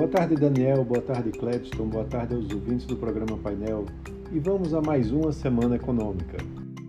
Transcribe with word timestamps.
Boa 0.00 0.08
tarde, 0.08 0.34
Daniel. 0.34 0.82
Boa 0.82 1.02
tarde, 1.02 1.30
Clepton. 1.30 1.86
Boa 1.86 2.06
tarde 2.06 2.34
aos 2.34 2.50
ouvintes 2.50 2.86
do 2.86 2.96
programa 2.96 3.36
Painel. 3.36 3.84
E 4.32 4.38
vamos 4.38 4.72
a 4.72 4.80
mais 4.80 5.12
uma 5.12 5.30
semana 5.30 5.76
econômica. 5.76 6.38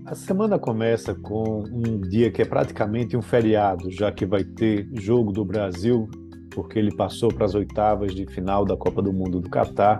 A 0.06 0.16
semana 0.16 0.58
começa 0.58 1.14
com 1.14 1.66
um 1.70 2.00
dia 2.00 2.32
que 2.32 2.42
é 2.42 2.46
praticamente 2.46 3.18
um 3.18 3.22
feriado, 3.22 3.92
já 3.92 4.14
que 4.14 4.26
vai 4.26 4.46
ter 4.46 4.88
jogo 4.94 5.34
do 5.34 5.44
Brasil, 5.44 6.08
porque 6.52 6.80
ele 6.80 6.96
passou 6.96 7.28
para 7.34 7.44
as 7.44 7.54
oitavas 7.54 8.16
de 8.16 8.26
final 8.28 8.64
da 8.64 8.78
Copa 8.78 9.02
do 9.02 9.12
Mundo 9.12 9.42
do 9.42 9.50
Catar. 9.50 10.00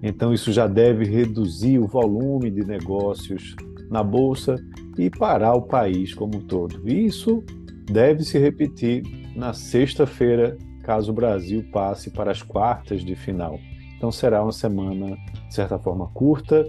Então, 0.00 0.32
isso 0.32 0.52
já 0.52 0.68
deve 0.68 1.06
reduzir 1.06 1.80
o 1.80 1.88
volume 1.88 2.52
de 2.52 2.64
negócios 2.64 3.56
na 3.90 4.04
Bolsa 4.04 4.54
e 4.96 5.10
parar 5.10 5.54
o 5.54 5.62
país 5.62 6.14
como 6.14 6.36
um 6.36 6.46
todo. 6.46 6.88
Isso 6.88 7.42
deve 7.90 8.22
se 8.22 8.38
repetir 8.38 9.02
na 9.34 9.52
sexta-feira, 9.52 10.56
caso 10.88 11.12
o 11.12 11.14
Brasil 11.14 11.62
passe 11.70 12.08
para 12.08 12.30
as 12.30 12.42
quartas 12.42 13.04
de 13.04 13.14
final. 13.14 13.60
Então 13.98 14.10
será 14.10 14.42
uma 14.42 14.52
semana, 14.52 15.18
de 15.46 15.54
certa 15.54 15.78
forma, 15.78 16.08
curta, 16.14 16.66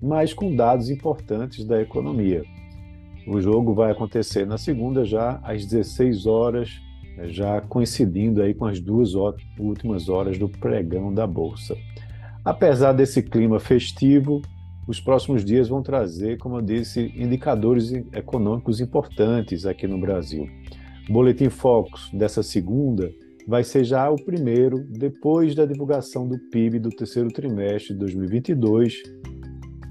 mas 0.00 0.32
com 0.32 0.56
dados 0.56 0.88
importantes 0.88 1.66
da 1.66 1.78
economia. 1.78 2.42
O 3.26 3.38
jogo 3.42 3.74
vai 3.74 3.92
acontecer 3.92 4.46
na 4.46 4.56
segunda, 4.56 5.04
já 5.04 5.38
às 5.42 5.66
16 5.66 6.24
horas, 6.24 6.80
já 7.24 7.60
coincidindo 7.60 8.40
aí 8.40 8.54
com 8.54 8.64
as 8.64 8.80
duas 8.80 9.12
últimas 9.58 10.08
horas 10.08 10.38
do 10.38 10.48
pregão 10.48 11.12
da 11.12 11.26
Bolsa. 11.26 11.76
Apesar 12.42 12.92
desse 12.94 13.22
clima 13.22 13.60
festivo, 13.60 14.40
os 14.86 14.98
próximos 14.98 15.44
dias 15.44 15.68
vão 15.68 15.82
trazer, 15.82 16.38
como 16.38 16.56
eu 16.56 16.62
disse, 16.62 17.12
indicadores 17.14 17.92
econômicos 18.14 18.80
importantes 18.80 19.66
aqui 19.66 19.86
no 19.86 20.00
Brasil. 20.00 20.48
O 21.06 21.12
Boletim 21.12 21.50
Focus 21.50 22.08
dessa 22.14 22.42
segunda 22.42 23.12
vai 23.48 23.64
ser 23.64 23.82
já 23.82 24.10
o 24.10 24.16
primeiro 24.16 24.84
depois 24.90 25.54
da 25.54 25.64
divulgação 25.64 26.28
do 26.28 26.38
PIB 26.50 26.78
do 26.78 26.90
terceiro 26.90 27.30
trimestre 27.30 27.94
de 27.94 28.00
2022, 28.00 29.02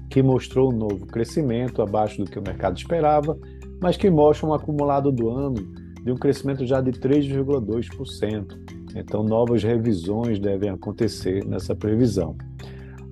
que 0.08 0.22
mostrou 0.22 0.72
um 0.72 0.76
novo 0.76 1.04
crescimento 1.06 1.82
abaixo 1.82 2.24
do 2.24 2.30
que 2.30 2.38
o 2.38 2.42
mercado 2.42 2.78
esperava, 2.78 3.36
mas 3.82 3.96
que 3.96 4.08
mostra 4.08 4.46
um 4.46 4.54
acumulado 4.54 5.10
do 5.10 5.28
ano 5.28 5.56
de 6.04 6.12
um 6.12 6.14
crescimento 6.14 6.64
já 6.64 6.80
de 6.80 6.92
3,2%. 6.92 8.46
Então, 8.94 9.24
novas 9.24 9.64
revisões 9.64 10.38
devem 10.38 10.70
acontecer 10.70 11.44
nessa 11.44 11.74
previsão. 11.74 12.36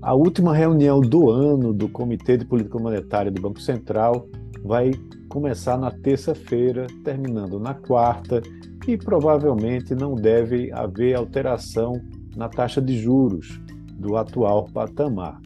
A 0.00 0.14
última 0.14 0.55
reunião 0.55 1.00
do 1.00 1.28
ano 1.28 1.72
do 1.72 1.88
Comitê 1.88 2.36
de 2.36 2.44
Política 2.44 2.78
Monetária 2.78 3.33
do 3.33 3.42
Banco 3.42 3.60
Central 3.60 4.28
vai 4.62 4.92
começar 5.28 5.77
na 5.77 5.91
terça-feira, 5.91 6.86
terminando 7.05 7.58
na 7.58 7.75
quarta, 7.75 8.41
e 8.87 8.97
provavelmente 8.97 9.95
não 9.95 10.15
deve 10.15 10.73
haver 10.73 11.15
alteração 11.15 12.01
na 12.37 12.48
taxa 12.48 12.81
de 12.81 12.98
juros 12.98 13.61
do 13.98 14.17
atual 14.17 14.69
patamar. 14.73 15.39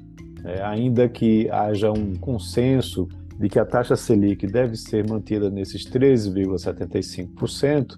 É, 0.45 0.63
ainda 0.63 1.09
que 1.09 1.51
haja 1.51 1.91
um 1.93 2.15
consenso 2.17 3.09
de 3.39 3.49
que 3.49 3.59
a 3.59 3.65
taxa 3.65 3.97
Selic 3.97 4.47
deve 4.47 4.77
ser 4.77 5.09
mantida 5.09 5.49
nesses 5.51 5.91
13,75%, 5.91 7.95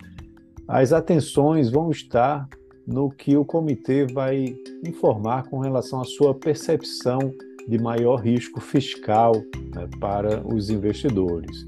as 0.68 0.92
atenções 0.92 1.68
vão 1.70 1.90
estar 1.90 2.48
no 2.86 3.10
que 3.10 3.36
o 3.36 3.44
comitê 3.44 4.06
vai 4.06 4.54
informar 4.86 5.48
com 5.48 5.58
relação 5.58 6.00
à 6.00 6.04
sua 6.04 6.32
percepção 6.34 7.18
de 7.68 7.78
maior 7.78 8.16
risco 8.16 8.60
fiscal 8.60 9.34
né, 9.74 9.88
para 10.00 10.46
os 10.46 10.70
investidores. 10.70 11.64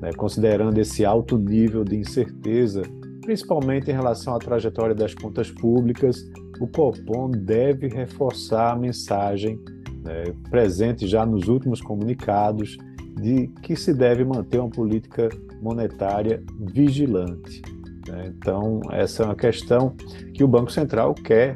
Né, 0.00 0.10
considerando 0.16 0.78
esse 0.78 1.04
alto 1.04 1.38
nível 1.38 1.84
de 1.84 1.96
incerteza, 1.96 2.82
principalmente 3.28 3.90
em 3.90 3.92
relação 3.92 4.34
à 4.34 4.38
trajetória 4.38 4.94
das 4.94 5.12
contas 5.12 5.50
públicas, 5.50 6.26
o 6.58 6.66
Copom 6.66 7.30
deve 7.30 7.86
reforçar 7.86 8.72
a 8.72 8.74
mensagem 8.74 9.60
né, 10.02 10.32
presente 10.48 11.06
já 11.06 11.26
nos 11.26 11.46
últimos 11.46 11.82
comunicados 11.82 12.78
de 13.20 13.48
que 13.62 13.76
se 13.76 13.92
deve 13.92 14.24
manter 14.24 14.58
uma 14.58 14.70
política 14.70 15.28
monetária 15.60 16.42
vigilante. 16.72 17.60
Né? 18.08 18.32
Então, 18.34 18.80
essa 18.92 19.24
é 19.24 19.26
uma 19.26 19.36
questão 19.36 19.94
que 20.32 20.42
o 20.42 20.48
Banco 20.48 20.72
Central 20.72 21.12
quer 21.12 21.52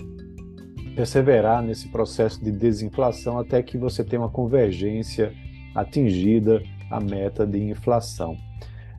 perseverar 0.95 1.63
nesse 1.63 1.89
processo 1.89 2.45
de 2.45 2.53
desinflação 2.53 3.39
até 3.39 3.63
que 3.63 3.79
você 3.79 4.05
tenha 4.05 4.21
uma 4.21 4.29
convergência 4.29 5.33
atingida 5.75 6.63
a 6.91 7.01
meta 7.01 7.47
de 7.47 7.63
inflação. 7.63 8.37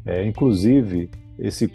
É, 0.03 0.25
inclusive, 0.25 1.11
esse 1.37 1.71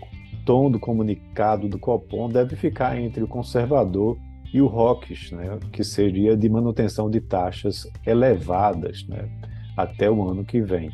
tom 0.49 0.71
do 0.71 0.81
comunicado 0.81 1.69
do 1.69 1.79
Copom 1.79 2.27
deve 2.27 2.57
ficar 2.57 2.99
entre 2.99 3.23
o 3.23 3.29
conservador 3.29 4.17
e 4.51 4.63
o 4.63 4.67
ROCs, 4.67 5.31
né, 5.31 5.59
que 5.71 5.85
seria 5.85 6.35
de 6.35 6.49
manutenção 6.49 7.11
de 7.11 7.21
taxas 7.21 7.87
elevadas 8.07 9.07
né, 9.07 9.29
até 9.77 10.11
o 10.11 10.27
ano 10.27 10.47
que 10.47 10.63
vem. 10.63 10.91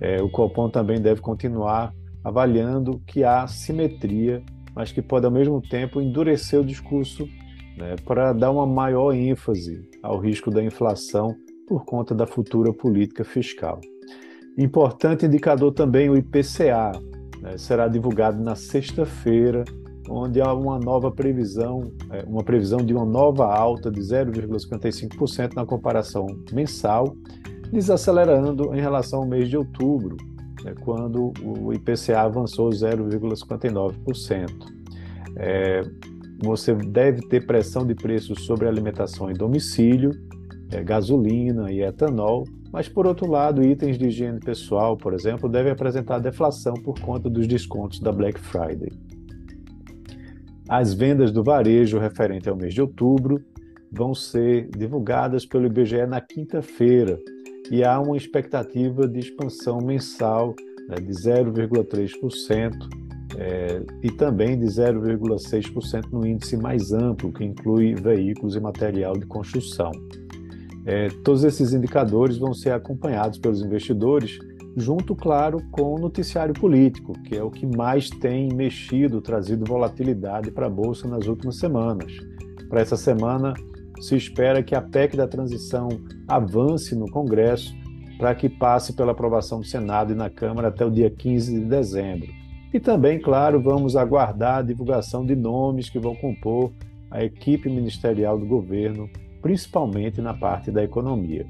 É, 0.00 0.20
o 0.20 0.28
Copom 0.28 0.68
também 0.68 1.00
deve 1.00 1.20
continuar 1.20 1.94
avaliando 2.24 3.00
que 3.06 3.22
há 3.22 3.46
simetria, 3.46 4.42
mas 4.74 4.90
que 4.90 5.00
pode 5.00 5.26
ao 5.26 5.30
mesmo 5.30 5.62
tempo 5.62 6.00
endurecer 6.00 6.58
o 6.58 6.64
discurso 6.64 7.28
né, 7.78 7.94
para 8.04 8.32
dar 8.32 8.50
uma 8.50 8.66
maior 8.66 9.14
ênfase 9.14 9.88
ao 10.02 10.18
risco 10.18 10.50
da 10.50 10.60
inflação 10.60 11.36
por 11.68 11.84
conta 11.84 12.16
da 12.16 12.26
futura 12.26 12.72
política 12.72 13.22
fiscal. 13.22 13.80
Importante 14.58 15.24
indicador 15.24 15.72
também 15.72 16.10
o 16.10 16.16
IPCA, 16.16 16.90
né, 17.42 17.58
será 17.58 17.88
divulgado 17.88 18.40
na 18.42 18.54
sexta-feira, 18.54 19.64
onde 20.08 20.40
há 20.40 20.54
uma 20.54 20.78
nova 20.78 21.10
previsão, 21.10 21.92
é, 22.10 22.24
uma 22.26 22.42
previsão 22.44 22.78
de 22.78 22.94
uma 22.94 23.04
nova 23.04 23.52
alta 23.52 23.90
de 23.90 24.00
0,55% 24.00 25.54
na 25.54 25.66
comparação 25.66 26.26
mensal, 26.52 27.16
desacelerando 27.70 28.74
em 28.74 28.80
relação 28.80 29.20
ao 29.20 29.26
mês 29.26 29.48
de 29.48 29.56
outubro, 29.56 30.16
né, 30.62 30.74
quando 30.80 31.32
o 31.42 31.72
IPCA 31.72 32.20
avançou 32.20 32.70
0,59%. 32.70 34.50
É, 35.36 35.82
você 36.44 36.74
deve 36.74 37.22
ter 37.28 37.46
pressão 37.46 37.86
de 37.86 37.94
preços 37.94 38.44
sobre 38.44 38.68
alimentação 38.68 39.30
em 39.30 39.34
domicílio, 39.34 40.10
é, 40.70 40.82
gasolina 40.82 41.72
e 41.72 41.82
etanol, 41.82 42.44
mas, 42.72 42.88
por 42.88 43.06
outro 43.06 43.30
lado, 43.30 43.62
itens 43.62 43.98
de 43.98 44.06
higiene 44.06 44.40
pessoal, 44.40 44.96
por 44.96 45.12
exemplo, 45.12 45.48
devem 45.48 45.72
apresentar 45.72 46.18
deflação 46.18 46.74
por 46.74 46.98
conta 47.00 47.28
dos 47.28 47.46
descontos 47.46 48.00
da 48.00 48.10
Black 48.10 48.40
Friday. 48.40 48.90
As 50.68 50.94
vendas 50.94 51.30
do 51.30 51.44
varejo 51.44 51.98
referente 51.98 52.48
ao 52.48 52.56
mês 52.56 52.72
de 52.72 52.80
outubro 52.80 53.44
vão 53.90 54.14
ser 54.14 54.70
divulgadas 54.70 55.44
pelo 55.44 55.66
IBGE 55.66 56.06
na 56.06 56.20
quinta-feira, 56.20 57.18
e 57.70 57.84
há 57.84 58.00
uma 58.00 58.16
expectativa 58.16 59.06
de 59.06 59.20
expansão 59.20 59.78
mensal 59.78 60.54
né, 60.88 60.96
de 60.96 61.12
0,3% 61.12 62.72
é, 63.36 63.82
e 64.02 64.10
também 64.10 64.58
de 64.58 64.66
0,6% 64.66 66.10
no 66.10 66.26
índice 66.26 66.56
mais 66.56 66.92
amplo, 66.92 67.32
que 67.32 67.44
inclui 67.44 67.94
veículos 67.94 68.56
e 68.56 68.60
material 68.60 69.14
de 69.14 69.26
construção. 69.26 69.90
É, 70.84 71.08
todos 71.24 71.44
esses 71.44 71.72
indicadores 71.72 72.36
vão 72.36 72.52
ser 72.52 72.72
acompanhados 72.72 73.38
pelos 73.38 73.62
investidores, 73.62 74.38
junto, 74.76 75.14
claro, 75.14 75.58
com 75.70 75.94
o 75.94 75.98
noticiário 75.98 76.54
político, 76.54 77.12
que 77.22 77.36
é 77.36 77.42
o 77.42 77.50
que 77.50 77.66
mais 77.66 78.08
tem 78.10 78.48
mexido, 78.52 79.20
trazido 79.20 79.64
volatilidade 79.64 80.50
para 80.50 80.66
a 80.66 80.70
Bolsa 80.70 81.06
nas 81.06 81.26
últimas 81.26 81.58
semanas. 81.58 82.12
Para 82.68 82.80
essa 82.80 82.96
semana, 82.96 83.54
se 84.00 84.16
espera 84.16 84.62
que 84.62 84.74
a 84.74 84.82
PEC 84.82 85.16
da 85.16 85.28
transição 85.28 85.88
avance 86.26 86.94
no 86.94 87.08
Congresso 87.10 87.72
para 88.18 88.34
que 88.34 88.48
passe 88.48 88.94
pela 88.94 89.12
aprovação 89.12 89.60
do 89.60 89.66
Senado 89.66 90.12
e 90.12 90.16
na 90.16 90.30
Câmara 90.30 90.68
até 90.68 90.84
o 90.84 90.90
dia 90.90 91.10
15 91.10 91.60
de 91.60 91.64
dezembro. 91.66 92.28
E 92.72 92.80
também, 92.80 93.20
claro, 93.20 93.60
vamos 93.60 93.96
aguardar 93.96 94.58
a 94.58 94.62
divulgação 94.62 95.26
de 95.26 95.36
nomes 95.36 95.90
que 95.90 95.98
vão 95.98 96.14
compor 96.14 96.72
a 97.10 97.22
equipe 97.22 97.68
ministerial 97.68 98.38
do 98.38 98.46
governo, 98.46 99.08
principalmente 99.42 100.22
na 100.22 100.32
parte 100.32 100.70
da 100.70 100.82
economia. 100.82 101.44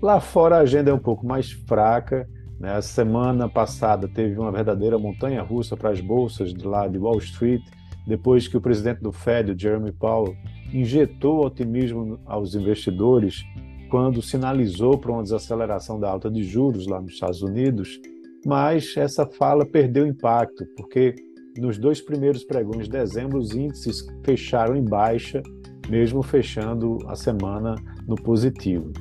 Lá 0.00 0.20
fora 0.20 0.56
a 0.56 0.60
agenda 0.60 0.90
é 0.90 0.94
um 0.94 0.98
pouco 0.98 1.26
mais 1.26 1.52
fraca. 1.52 2.28
Né? 2.58 2.72
A 2.72 2.82
semana 2.82 3.48
passada 3.48 4.08
teve 4.08 4.38
uma 4.38 4.50
verdadeira 4.50 4.98
montanha 4.98 5.42
russa 5.42 5.76
para 5.76 5.90
as 5.90 6.00
bolsas 6.00 6.54
de 6.54 6.66
lá 6.66 6.88
de 6.88 6.98
Wall 6.98 7.18
Street, 7.18 7.62
depois 8.06 8.48
que 8.48 8.56
o 8.56 8.60
presidente 8.60 9.00
do 9.00 9.12
Fed, 9.12 9.54
Jeremy 9.60 9.92
Powell, 9.92 10.34
injetou 10.72 11.44
otimismo 11.44 12.18
aos 12.26 12.54
investidores 12.54 13.44
quando 13.90 14.22
sinalizou 14.22 14.98
para 14.98 15.12
uma 15.12 15.22
desaceleração 15.22 15.98
da 15.98 16.10
alta 16.10 16.30
de 16.30 16.42
juros 16.42 16.86
lá 16.86 17.00
nos 17.00 17.14
Estados 17.14 17.42
Unidos, 17.42 18.00
mas 18.44 18.96
essa 18.96 19.26
fala 19.26 19.64
perdeu 19.64 20.06
impacto, 20.06 20.64
porque 20.76 21.14
nos 21.56 21.78
dois 21.78 22.00
primeiros 22.00 22.44
pregões 22.44 22.84
de 22.84 22.90
dezembro 22.90 23.38
os 23.38 23.54
índices 23.54 24.06
fecharam 24.24 24.76
em 24.76 24.84
baixa, 24.84 25.42
mesmo 25.88 26.22
fechando 26.22 26.98
a 27.06 27.14
semana 27.14 27.74
no 28.06 28.14
positivo. 28.14 28.92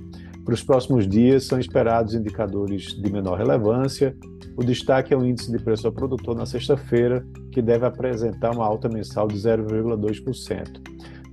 Para 0.44 0.54
os 0.54 0.64
próximos 0.64 1.08
dias 1.08 1.44
são 1.44 1.60
esperados 1.60 2.14
indicadores 2.14 2.94
de 2.96 3.12
menor 3.12 3.38
relevância. 3.38 4.16
O 4.56 4.64
destaque 4.64 5.14
é 5.14 5.18
o 5.18 5.26
índice 5.26 5.52
de 5.52 5.62
preço 5.62 5.86
ao 5.86 5.94
produtor 5.94 6.36
na 6.36 6.46
sexta-feira, 6.46 7.26
que 7.52 7.62
deve 7.62 7.86
apresentar 7.86 8.52
uma 8.56 8.66
alta 8.66 8.88
mensal 8.88 9.28
de 9.28 9.36
0,2%. 9.38 10.82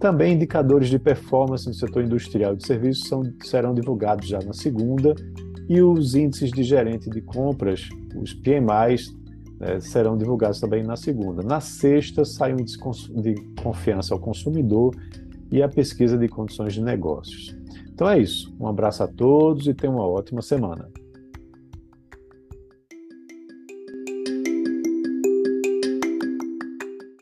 também 0.00 0.34
indicadores 0.34 0.90
de 0.90 0.98
performance 0.98 1.66
no 1.66 1.72
setor 1.72 2.04
industrial 2.04 2.54
de 2.54 2.66
serviços 2.66 3.08
são, 3.08 3.22
serão 3.42 3.72
divulgados 3.72 4.26
já 4.26 4.38
na 4.40 4.52
segunda, 4.52 5.14
e 5.68 5.80
os 5.80 6.14
índices 6.14 6.50
de 6.50 6.62
gerente 6.62 7.08
de 7.08 7.22
compras, 7.22 7.88
os 8.14 8.34
PMIs, 8.34 9.14
né, 9.58 9.80
serão 9.80 10.18
divulgados 10.18 10.60
também 10.60 10.82
na 10.82 10.96
segunda. 10.96 11.42
Na 11.42 11.60
sexta, 11.60 12.24
sai 12.24 12.52
o 12.52 12.60
índice 12.60 12.78
de 13.14 13.34
confiança 13.62 14.12
ao 14.12 14.20
consumidor 14.20 14.94
e 15.50 15.62
a 15.62 15.68
pesquisa 15.68 16.16
de 16.16 16.28
condições 16.28 16.74
de 16.74 16.82
negócios. 16.82 17.56
Então 17.92 18.08
é 18.08 18.18
isso. 18.18 18.54
Um 18.58 18.66
abraço 18.66 19.02
a 19.02 19.06
todos 19.06 19.66
e 19.66 19.74
tenham 19.74 19.96
uma 19.96 20.06
ótima 20.06 20.42
semana. 20.42 20.88